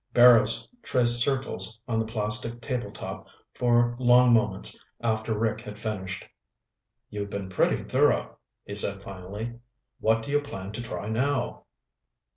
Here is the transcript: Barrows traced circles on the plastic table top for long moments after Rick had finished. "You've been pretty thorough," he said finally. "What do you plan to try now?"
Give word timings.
Barrows 0.15 0.67
traced 0.81 1.19
circles 1.23 1.79
on 1.87 1.99
the 1.99 2.07
plastic 2.07 2.59
table 2.59 2.89
top 2.89 3.27
for 3.53 3.95
long 3.99 4.33
moments 4.33 4.83
after 5.01 5.37
Rick 5.37 5.61
had 5.61 5.77
finished. 5.77 6.25
"You've 7.11 7.29
been 7.29 7.49
pretty 7.49 7.83
thorough," 7.83 8.39
he 8.65 8.73
said 8.73 9.03
finally. 9.03 9.59
"What 9.99 10.23
do 10.23 10.31
you 10.31 10.41
plan 10.41 10.71
to 10.71 10.81
try 10.81 11.07
now?" 11.07 11.65